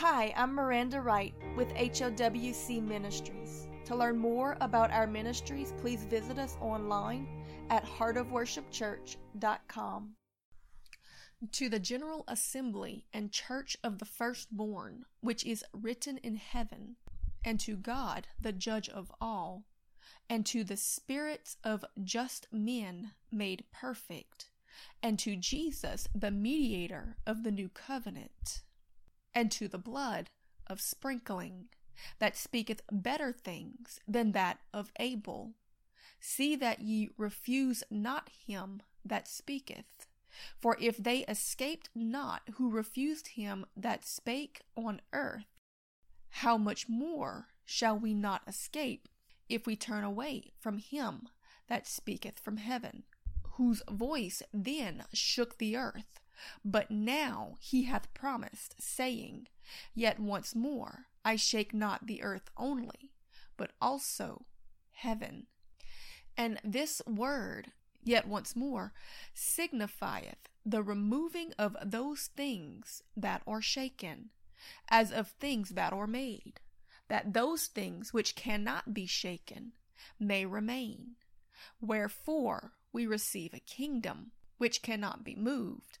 [0.00, 3.66] Hi, I'm Miranda Wright with HOWC Ministries.
[3.86, 7.26] To learn more about our ministries, please visit us online
[7.70, 10.10] at heartofworshipchurch.com.
[11.50, 16.96] To the General Assembly and Church of the Firstborn, which is written in heaven,
[17.42, 19.64] and to God, the Judge of all,
[20.28, 24.50] and to the spirits of just men made perfect,
[25.02, 28.60] and to Jesus, the mediator of the new covenant,
[29.36, 30.30] and to the blood
[30.66, 31.66] of sprinkling,
[32.18, 35.52] that speaketh better things than that of Abel.
[36.18, 40.06] See that ye refuse not him that speaketh.
[40.58, 45.60] For if they escaped not who refused him that spake on earth,
[46.30, 49.06] how much more shall we not escape
[49.50, 51.28] if we turn away from him
[51.68, 53.02] that speaketh from heaven,
[53.52, 56.20] whose voice then shook the earth?
[56.64, 59.48] But now he hath promised, saying,
[59.94, 63.12] Yet once more I shake not the earth only,
[63.56, 64.46] but also
[64.92, 65.46] heaven.
[66.36, 67.72] And this word,
[68.02, 68.92] yet once more,
[69.34, 74.30] signifieth the removing of those things that are shaken,
[74.88, 76.60] as of things that are made,
[77.08, 79.72] that those things which cannot be shaken
[80.18, 81.16] may remain.
[81.80, 85.98] Wherefore we receive a kingdom which cannot be moved.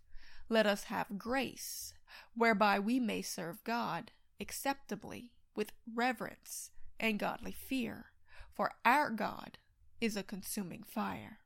[0.48, 1.92] Let us have grace,
[2.36, 8.06] whereby we may serve God acceptably with reverence and godly fear,
[8.54, 9.58] for our God
[10.00, 11.40] is a consuming fire.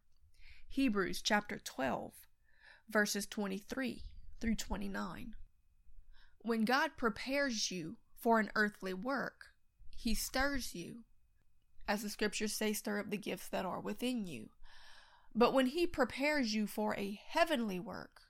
[0.69, 2.13] Hebrews chapter 12,
[2.91, 4.05] verses 23
[4.39, 5.35] through 29.
[6.43, 9.47] When God prepares you for an earthly work,
[9.97, 11.05] he stirs you.
[11.89, 14.51] As the scriptures say, stir up the gifts that are within you.
[15.35, 18.21] But when he prepares you for a heavenly work,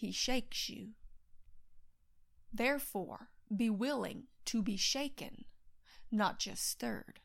[0.00, 0.88] he shakes you.
[2.50, 5.44] Therefore, be willing to be shaken,
[6.10, 7.20] not just stirred.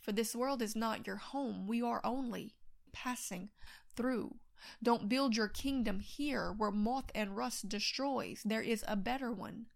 [0.00, 1.66] For this world is not your home.
[1.66, 2.54] We are only
[2.92, 3.48] passing
[3.96, 4.36] through.
[4.80, 8.42] Don't build your kingdom here where moth and rust destroys.
[8.44, 9.66] There is a better one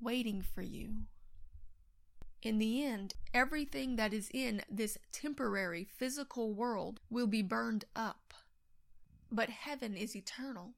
[0.00, 1.06] waiting for you.
[2.42, 8.34] In the end, everything that is in this temporary physical world will be burned up.
[9.32, 10.74] But heaven is eternal.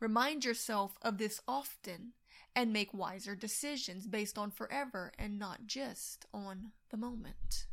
[0.00, 2.12] Remind yourself of this often
[2.54, 7.66] and make wiser decisions based on forever and not just on the moment.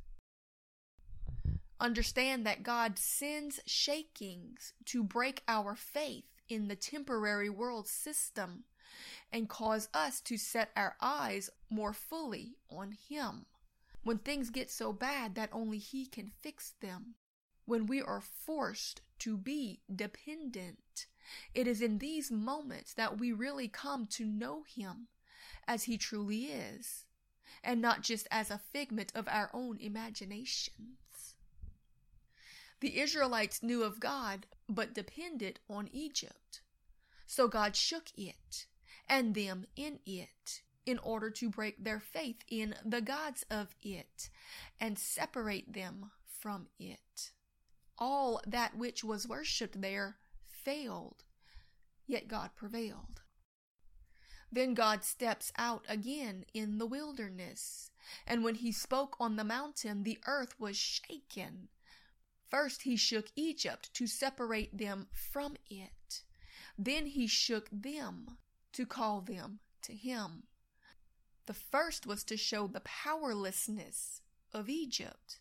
[1.79, 8.63] Understand that God sends shakings to break our faith in the temporary world system
[9.31, 13.45] and cause us to set our eyes more fully on Him.
[14.03, 17.15] When things get so bad that only He can fix them,
[17.65, 21.07] when we are forced to be dependent,
[21.53, 25.07] it is in these moments that we really come to know Him
[25.67, 27.05] as He truly is,
[27.63, 31.33] and not just as a figment of our own imaginations.
[32.81, 36.61] The Israelites knew of God, but depended on Egypt.
[37.25, 38.67] So God shook it
[39.07, 44.29] and them in it in order to break their faith in the gods of it
[44.79, 47.31] and separate them from it.
[47.97, 51.23] All that which was worshipped there failed,
[52.07, 53.21] yet God prevailed.
[54.51, 57.91] Then God steps out again in the wilderness,
[58.27, 61.69] and when he spoke on the mountain, the earth was shaken
[62.49, 66.21] First, he shook Egypt to separate them from it.
[66.77, 68.37] Then he shook them
[68.73, 70.43] to call them to him.
[71.47, 74.21] The first was to show the powerlessness
[74.53, 75.39] of Egypt,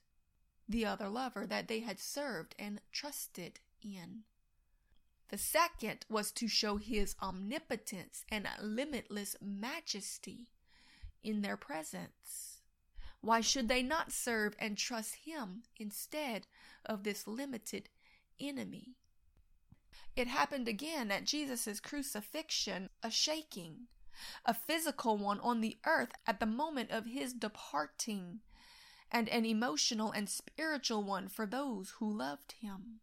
[0.69, 4.25] the other lover that they had served and trusted in.
[5.29, 10.51] The second was to show his omnipotence and limitless majesty
[11.23, 12.61] in their presence.
[13.21, 16.47] Why should they not serve and trust him instead
[16.85, 17.89] of this limited
[18.39, 18.97] enemy?
[20.15, 23.89] It happened again at Jesus' crucifixion, a shaking,
[24.45, 28.41] a physical one on the earth at the moment of his departing,
[29.11, 33.01] and an emotional and spiritual one for those who loved him.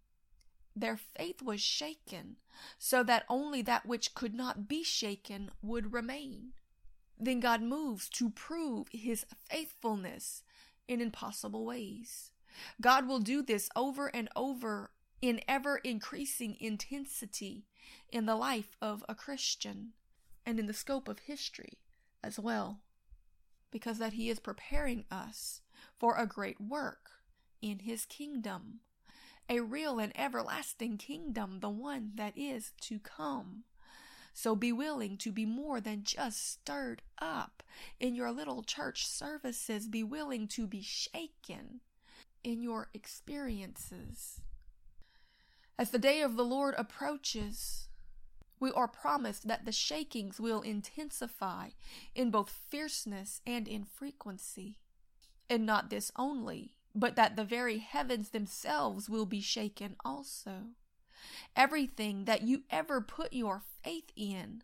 [0.75, 2.37] Their faith was shaken,
[2.77, 6.53] so that only that which could not be shaken would remain
[7.21, 10.43] then God moves to prove his faithfulness
[10.87, 12.31] in impossible ways.
[12.81, 17.67] God will do this over and over in ever increasing intensity
[18.09, 19.93] in the life of a Christian
[20.45, 21.77] and in the scope of history
[22.23, 22.81] as well,
[23.69, 25.61] because that he is preparing us
[25.97, 27.11] for a great work
[27.61, 28.79] in his kingdom,
[29.49, 33.63] a real and everlasting kingdom, the one that is to come.
[34.33, 37.63] So be willing to be more than just stirred up
[37.99, 39.87] in your little church services.
[39.87, 41.81] Be willing to be shaken
[42.43, 44.41] in your experiences.
[45.77, 47.89] As the day of the Lord approaches,
[48.59, 51.69] we are promised that the shakings will intensify
[52.13, 54.77] in both fierceness and in frequency.
[55.51, 60.67] And not this only, but that the very heavens themselves will be shaken also.
[61.57, 64.63] Everything that you ever put your faith in,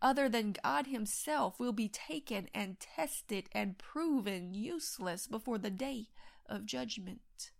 [0.00, 6.06] other than God Himself, will be taken and tested and proven useless before the day
[6.46, 7.50] of judgment.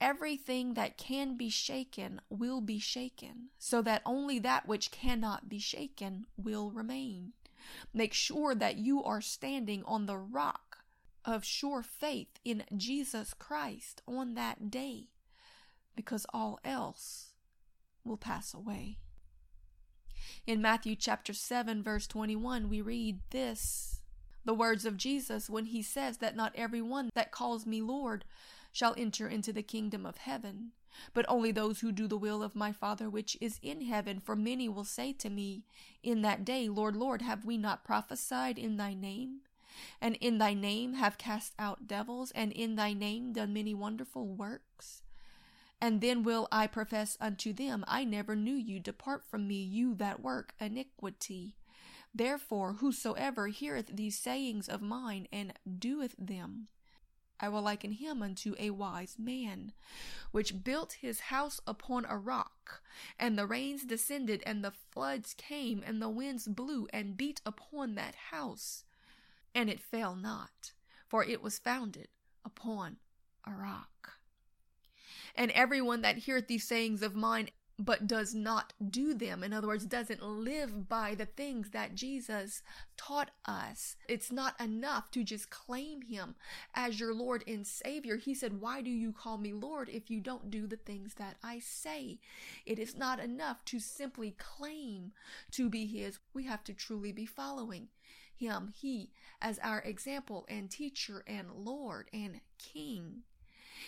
[0.00, 5.60] Everything that can be shaken will be shaken, so that only that which cannot be
[5.60, 7.34] shaken will remain.
[7.94, 10.67] Make sure that you are standing on the rock
[11.24, 15.08] of sure faith in Jesus Christ on that day,
[15.94, 17.32] because all else
[18.04, 18.98] will pass away.
[20.46, 24.00] In Matthew chapter 7 verse 21 we read this
[24.44, 28.24] the words of Jesus when he says that not every one that calls me Lord
[28.72, 30.72] shall enter into the kingdom of heaven,
[31.12, 34.20] but only those who do the will of my Father which is in heaven.
[34.20, 35.64] For many will say to me
[36.02, 39.40] in that day, Lord, Lord, have we not prophesied in thy name?
[40.00, 44.26] And in thy name have cast out devils, and in thy name done many wonderful
[44.26, 45.02] works?
[45.80, 48.80] And then will I profess unto them, I never knew you.
[48.80, 51.56] Depart from me, you that work iniquity.
[52.14, 56.68] Therefore, whosoever heareth these sayings of mine and doeth them,
[57.40, 59.72] I will liken him unto a wise man,
[60.32, 62.82] which built his house upon a rock.
[63.18, 67.94] And the rains descended, and the floods came, and the winds blew and beat upon
[67.94, 68.82] that house.
[69.54, 70.72] And it fell not,
[71.06, 72.08] for it was founded
[72.44, 72.96] upon
[73.46, 74.18] a rock.
[75.34, 79.44] And everyone that heareth these sayings of mine but does not do them.
[79.44, 82.62] In other words, doesn't live by the things that Jesus
[82.96, 83.94] taught us.
[84.08, 86.34] It's not enough to just claim him
[86.74, 88.16] as your Lord and Savior.
[88.16, 91.36] He said, Why do you call me Lord if you don't do the things that
[91.42, 92.18] I say?
[92.66, 95.12] It is not enough to simply claim
[95.52, 96.18] to be his.
[96.34, 97.88] We have to truly be following
[98.38, 103.22] him, he, as our example and teacher and Lord and King.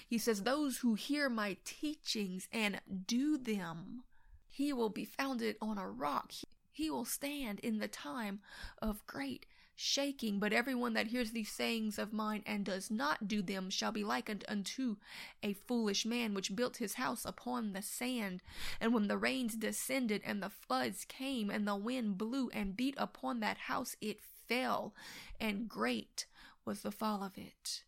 [0.06, 4.04] He says, Those who hear my teachings and do them,
[4.48, 6.32] he will be founded on a rock.
[6.72, 8.40] He will stand in the time
[8.80, 9.46] of great
[9.80, 10.38] shaking.
[10.38, 14.04] But everyone that hears these sayings of mine and does not do them shall be
[14.04, 14.96] likened unto
[15.42, 18.42] a foolish man which built his house upon the sand.
[18.80, 22.94] And when the rains descended and the floods came and the wind blew and beat
[22.98, 24.20] upon that house, it
[24.50, 24.92] fell,
[25.40, 26.26] and great
[26.64, 27.84] was the fall of it.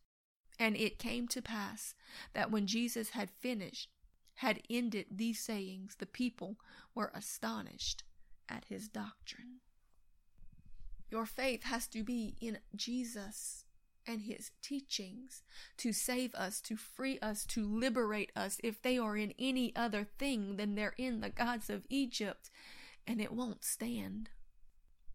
[0.58, 1.94] And it came to pass
[2.34, 3.88] that when Jesus had finished,
[4.36, 6.56] had ended these sayings, the people
[6.94, 8.04] were astonished
[8.48, 9.60] at his doctrine.
[11.10, 13.64] Your faith has to be in Jesus
[14.06, 15.42] and his teachings
[15.78, 18.58] to save us, to free us, to liberate us.
[18.62, 22.50] If they are in any other thing, then they're in the gods of Egypt,
[23.06, 24.30] and it won't stand.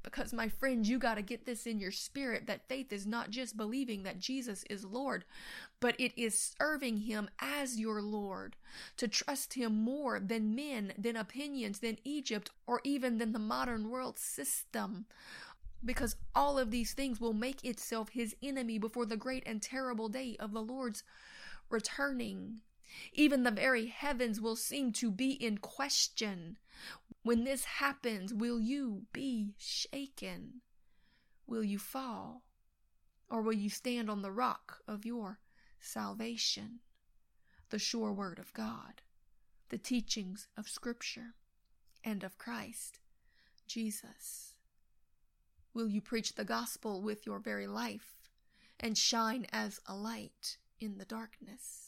[0.07, 3.29] Because, my friends, you got to get this in your spirit that faith is not
[3.29, 5.25] just believing that Jesus is Lord,
[5.81, 8.55] but it is serving Him as your Lord,
[8.95, 13.89] to trust Him more than men, than opinions, than Egypt, or even than the modern
[13.89, 15.07] world system.
[15.83, 20.07] Because all of these things will make itself His enemy before the great and terrible
[20.07, 21.03] day of the Lord's
[21.69, 22.61] returning.
[23.13, 26.57] Even the very heavens will seem to be in question.
[27.23, 30.61] When this happens, will you be shaken?
[31.45, 32.43] Will you fall?
[33.29, 35.39] Or will you stand on the rock of your
[35.79, 36.79] salvation,
[37.69, 39.01] the sure word of God,
[39.69, 41.35] the teachings of Scripture,
[42.03, 42.99] and of Christ,
[43.67, 44.53] Jesus?
[45.73, 48.15] Will you preach the gospel with your very life
[48.79, 51.86] and shine as a light in the darkness?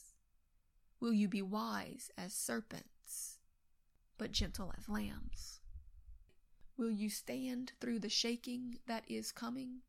[0.99, 3.39] Will you be wise as serpents
[4.19, 5.61] but gentle as lambs.
[6.77, 9.79] Will you stand through the shaking that is coming?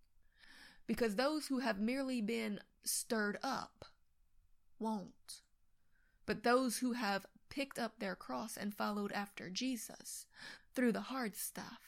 [0.87, 3.85] Because those who have merely been stirred up
[4.79, 5.43] won't.
[6.25, 10.27] But those who have picked up their cross and followed after Jesus
[10.75, 11.81] through the hard stuff,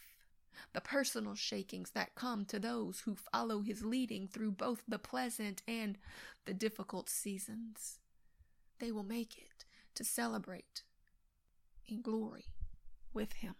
[0.72, 5.62] the personal shakings that come to those who follow his leading through both the pleasant
[5.66, 5.96] and
[6.44, 7.98] the difficult seasons,
[8.82, 10.82] they will make it to celebrate
[11.86, 12.46] in glory
[13.14, 13.54] with him.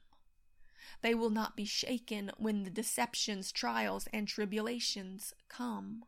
[1.01, 6.03] They will not be shaken when the deceptions, trials, and tribulations come.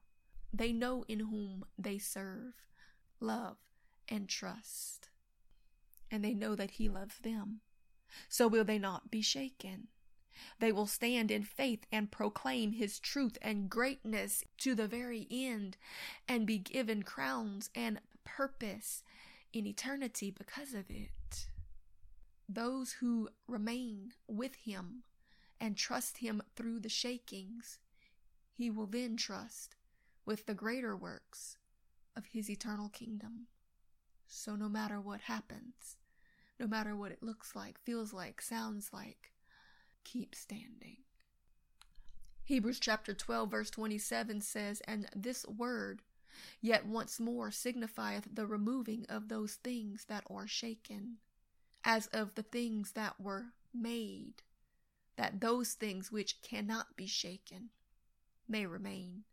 [0.52, 2.54] They know in whom they serve,
[3.20, 3.58] love,
[4.08, 5.10] and trust.
[6.10, 7.60] And they know that he loves them.
[8.28, 9.86] So will they not be shaken.
[10.58, 15.76] They will stand in faith and proclaim his truth and greatness to the very end
[16.26, 19.02] and be given crowns and purpose
[19.52, 21.46] in eternity because of it.
[22.48, 25.04] Those who remain with him
[25.60, 27.78] and trust him through the shakings,
[28.52, 29.76] he will then trust
[30.26, 31.56] with the greater works
[32.16, 33.46] of his eternal kingdom.
[34.26, 35.96] So no matter what happens,
[36.58, 39.32] no matter what it looks like, feels like, sounds like,
[40.04, 40.98] keep standing.
[42.44, 46.02] Hebrews chapter 12, verse 27 says, And this word
[46.60, 51.16] yet once more signifieth the removing of those things that are shaken,
[51.84, 54.42] as of the things that were made,
[55.16, 57.70] that those things which cannot be shaken
[58.48, 59.24] may remain.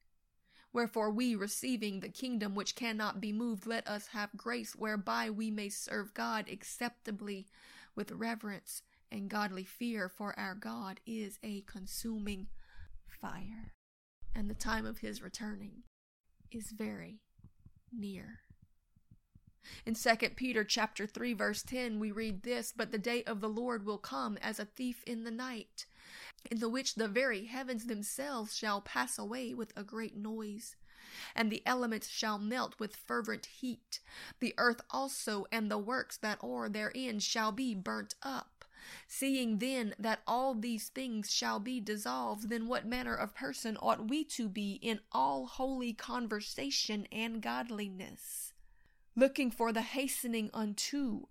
[0.74, 5.52] Wherefore we, receiving the kingdom which cannot be moved, let us have grace whereby we
[5.52, 7.48] may serve God acceptably
[7.94, 8.82] with reverence
[9.12, 12.48] and godly fear, for our God is a consuming
[13.06, 13.74] fire,
[14.34, 15.84] and the time of his returning
[16.52, 17.22] is very
[17.92, 18.40] near.
[19.86, 23.50] In 2 Peter chapter 3 verse 10 we read this, but the day of the
[23.50, 25.86] Lord will come as a thief in the night,
[26.50, 30.76] in the which the very heavens themselves shall pass away with a great noise,
[31.36, 34.00] and the elements shall melt with fervent heat.
[34.40, 38.61] The earth also and the works that are therein shall be burnt up.
[39.08, 44.08] Seeing then that all these things shall be dissolved, then what manner of person ought
[44.08, 48.54] we to be in all holy conversation and godliness?
[49.16, 51.28] Looking for the hastening unto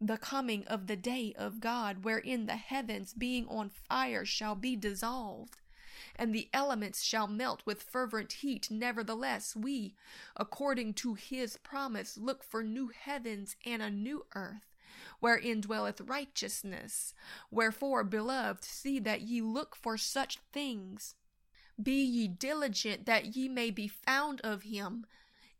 [0.00, 4.76] the coming of the day of God, wherein the heavens being on fire shall be
[4.76, 5.56] dissolved,
[6.16, 8.68] and the elements shall melt with fervent heat.
[8.70, 9.94] Nevertheless, we,
[10.36, 14.73] according to his promise, look for new heavens and a new earth,
[15.20, 17.14] wherein dwelleth righteousness.
[17.50, 21.14] Wherefore, beloved, see that ye look for such things.
[21.82, 25.06] Be ye diligent that ye may be found of him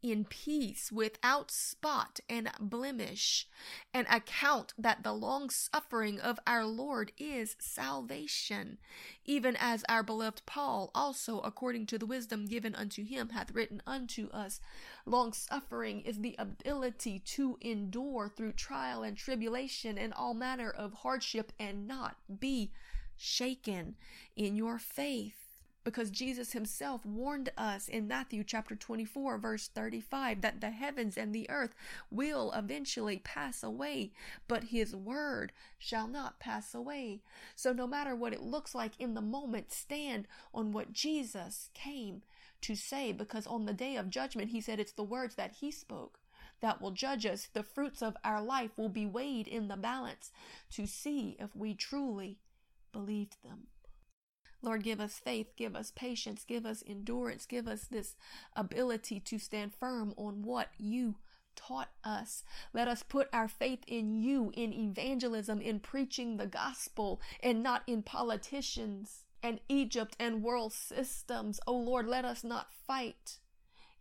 [0.05, 3.49] in peace without spot and blemish,
[3.95, 8.77] and account that the long suffering of our Lord is salvation,
[9.25, 13.81] even as our beloved Paul also, according to the wisdom given unto him, hath written
[13.87, 14.61] unto us.
[15.07, 20.93] Long suffering is the ability to endure through trial and tribulation and all manner of
[20.93, 22.73] hardship and not be
[23.17, 23.95] shaken
[24.37, 25.44] in your faith
[25.85, 31.35] because Jesus himself warned us in Matthew chapter 24 verse 35 that the heavens and
[31.35, 31.75] the earth
[32.11, 34.13] will eventually pass away,
[34.49, 37.21] but his word shall not pass away.
[37.55, 42.23] So no matter what it looks like in the moment, stand on what Jesus came
[42.63, 45.71] to say because on the day of judgment he said it's the words that he
[45.71, 46.19] spoke
[46.61, 47.49] that will judge us.
[47.53, 50.33] The fruits of our life will be weighed in the balance
[50.73, 52.39] to see if we truly
[52.91, 53.67] believed them.
[54.65, 58.17] Lord, give us faith, give us patience, give us endurance, give us this
[58.57, 61.17] ability to stand firm on what you
[61.55, 62.43] taught us.
[62.73, 67.83] Let us put our faith in you, in evangelism, in preaching the gospel, and not
[67.87, 71.61] in politicians and Egypt and world systems.
[71.67, 73.39] Oh Lord, let us not fight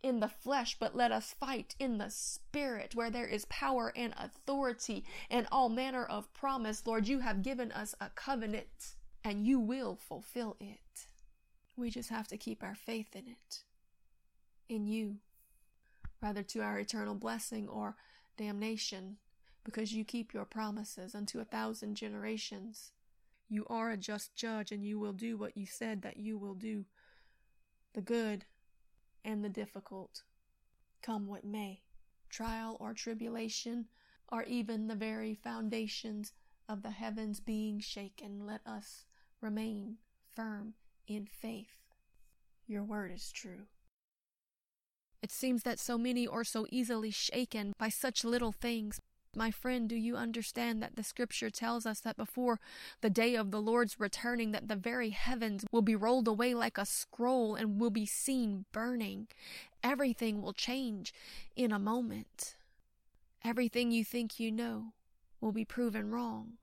[0.02, 4.14] in the flesh, but let us fight in the spirit, where there is power and
[4.16, 6.86] authority and all manner of promise.
[6.86, 11.06] Lord, you have given us a covenant and you will fulfill it.
[11.76, 13.64] We just have to keep our faith in it,
[14.68, 15.16] in you,
[16.22, 17.96] rather to our eternal blessing or
[18.36, 19.16] damnation,
[19.64, 22.92] because you keep your promises unto a thousand generations.
[23.48, 26.54] You are a just judge, and you will do what you said that you will
[26.54, 26.84] do,
[27.94, 28.44] the good
[29.24, 30.22] and the difficult,
[31.02, 31.80] come what may,
[32.28, 33.86] trial or tribulation,
[34.28, 36.32] or even the very foundations
[36.68, 38.46] of the heavens being shaken.
[38.46, 39.04] Let us
[39.44, 39.98] remain
[40.34, 40.72] firm
[41.06, 41.78] in faith.
[42.66, 43.66] Your word is true.
[45.22, 49.00] It seems that so many are so easily shaken by such little things.
[49.36, 52.58] My friend, do you understand that the scripture tells us that before
[53.00, 56.78] the day of the Lord's returning that the very heavens will be rolled away like
[56.78, 59.28] a scroll and will be seen burning.
[59.82, 61.12] Everything will change
[61.56, 62.54] in a moment.
[63.44, 64.92] Everything you think you know
[65.40, 66.54] will be proven wrong.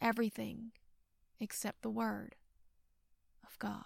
[0.00, 0.72] Everything
[1.42, 2.36] except the Word
[3.44, 3.82] of God.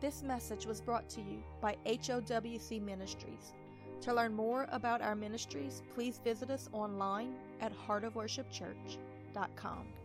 [0.00, 3.52] This message was brought to you by HOWC Ministries.
[4.02, 9.99] To learn more about our ministries, please visit us online at heartofworshipchurch.com.